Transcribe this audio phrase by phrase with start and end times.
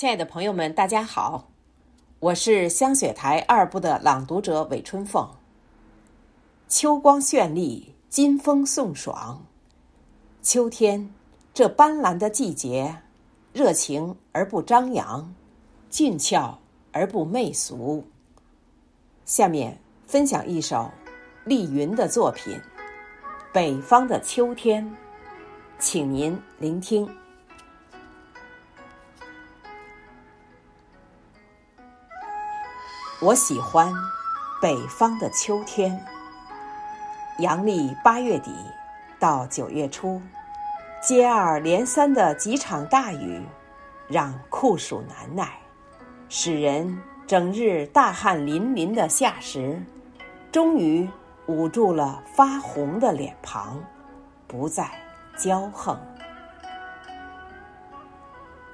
[0.00, 1.50] 亲爱的朋友们，大家好，
[2.20, 5.28] 我是香雪台二部的朗读者韦春凤。
[6.68, 9.44] 秋光绚丽，金风送爽，
[10.40, 11.12] 秋天
[11.52, 12.96] 这斑斓的季节，
[13.52, 15.34] 热情而不张扬，
[15.90, 16.58] 俊俏
[16.92, 18.02] 而不媚俗。
[19.26, 20.90] 下面分享一首
[21.44, 22.54] 丽云的作品
[23.52, 24.82] 《北方的秋天》，
[25.78, 27.06] 请您聆听。
[33.22, 33.92] 我喜欢
[34.62, 36.02] 北方的秋天，
[37.40, 38.50] 阳历八月底
[39.18, 40.22] 到九月初，
[41.02, 43.42] 接二连三的几场大雨，
[44.08, 45.50] 让酷暑难耐，
[46.30, 49.78] 使人整日大汗淋淋的夏时，
[50.50, 51.06] 终于
[51.44, 53.78] 捂住了发红的脸庞，
[54.46, 54.90] 不再
[55.36, 55.94] 骄横。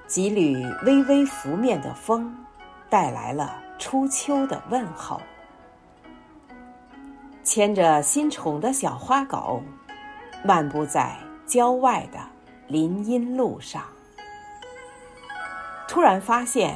[0.06, 2.32] 几缕微微拂面的风，
[2.88, 3.65] 带来了。
[3.78, 5.20] 初秋的问候，
[7.42, 9.62] 牵着新宠的小花狗，
[10.42, 12.18] 漫步在郊外的
[12.66, 13.82] 林荫路上。
[15.86, 16.74] 突然发现，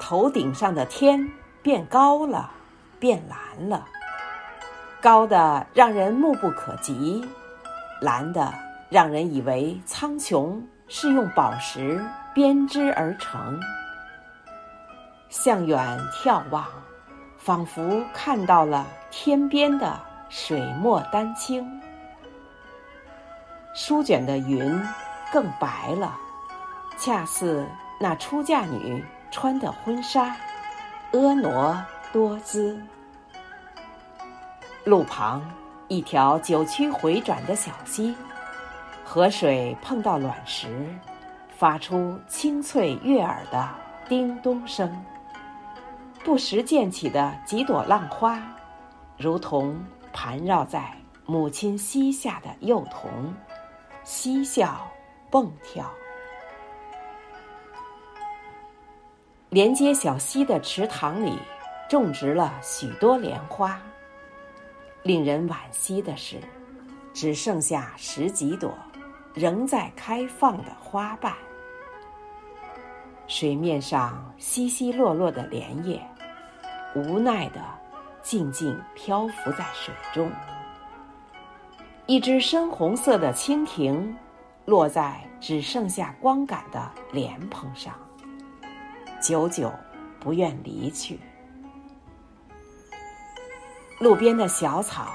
[0.00, 1.26] 头顶上的天
[1.62, 2.50] 变高了，
[2.98, 3.86] 变蓝了，
[5.00, 7.24] 高的让人目不可及，
[8.00, 8.52] 蓝的
[8.88, 12.04] 让人以为苍穹是用宝石
[12.34, 13.58] 编织而成。
[15.30, 15.78] 向远
[16.12, 16.66] 眺望，
[17.38, 21.80] 仿佛看到了天边的水墨丹青。
[23.74, 24.78] 舒卷的云
[25.32, 26.18] 更白了，
[26.98, 27.64] 恰似
[28.00, 30.36] 那出嫁女穿的婚纱，
[31.12, 32.78] 婀娜多姿。
[34.84, 35.40] 路旁
[35.86, 38.16] 一条九曲回转的小溪，
[39.04, 40.84] 河水碰到卵石，
[41.56, 43.68] 发出清脆悦耳的
[44.08, 44.90] 叮咚声。
[46.22, 48.40] 不时溅起的几朵浪花，
[49.16, 49.82] 如同
[50.12, 50.94] 盘绕在
[51.24, 53.34] 母亲膝下的幼童，
[54.04, 54.86] 嬉笑
[55.30, 55.90] 蹦跳。
[59.48, 61.38] 连接小溪的池塘里，
[61.88, 63.80] 种植了许多莲花。
[65.02, 66.38] 令人惋惜的是，
[67.14, 68.74] 只剩下十几朵
[69.32, 71.34] 仍在开放的花瓣。
[73.30, 76.02] 水面上稀稀落落的莲叶，
[76.96, 77.62] 无奈的
[78.20, 80.28] 静静漂浮在水中。
[82.06, 84.16] 一只深红色的蜻蜓，
[84.64, 87.94] 落在只剩下光杆的莲蓬上，
[89.22, 89.72] 久久
[90.18, 91.20] 不愿离去。
[94.00, 95.06] 路边的小草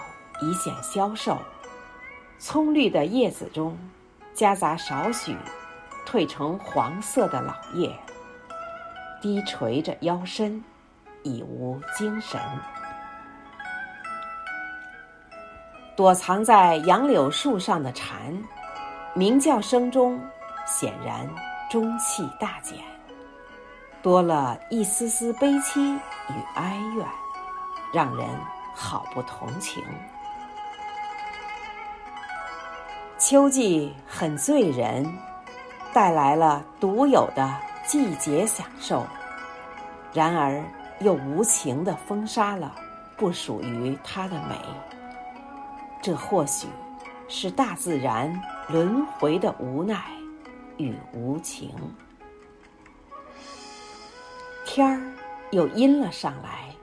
[0.41, 1.37] 已显消瘦，
[2.39, 3.77] 葱绿的叶子中，
[4.33, 5.35] 夹杂少许。
[6.05, 7.93] 褪成黄色的老叶，
[9.21, 10.63] 低垂着腰身，
[11.23, 12.39] 已无精神。
[15.95, 18.37] 躲藏在杨柳树上的蝉，
[19.13, 20.19] 鸣叫声中
[20.65, 21.27] 显然
[21.69, 22.77] 中气大减，
[24.01, 27.07] 多了一丝丝悲戚与哀怨，
[27.93, 28.27] 让人
[28.73, 29.83] 好不同情。
[33.17, 35.05] 秋季很醉人。
[35.95, 37.57] 带来了独有的
[37.87, 39.07] 季节享受，
[40.11, 40.61] 然而
[40.99, 42.75] 又无情的封杀了
[43.15, 44.59] 不属于它的美。
[46.01, 46.67] 这或许
[47.29, 48.29] 是大自然
[48.67, 50.03] 轮回的无奈
[50.75, 51.71] 与无情。
[54.65, 54.99] 天儿
[55.51, 56.75] 又阴了上来，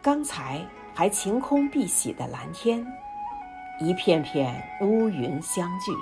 [0.00, 2.82] 刚才还晴空碧玺的蓝天，
[3.78, 5.92] 一片片乌云相聚。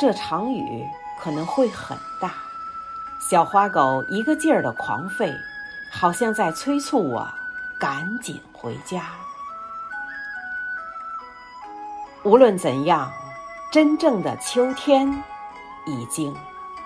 [0.00, 0.88] 这场雨
[1.18, 2.32] 可能会很大，
[3.20, 5.30] 小花狗一个劲儿的狂吠，
[5.92, 7.30] 好像在催促我
[7.78, 9.10] 赶紧回家。
[12.22, 13.12] 无论怎样，
[13.70, 15.22] 真正的秋天
[15.84, 16.34] 已经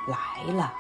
[0.08, 0.72] 来了。